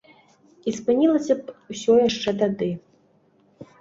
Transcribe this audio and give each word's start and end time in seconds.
І 0.69 0.71
спынілася 0.77 1.33
б 1.41 1.55
усё 1.75 1.93
яшчэ 2.09 2.29
тады. 2.43 2.71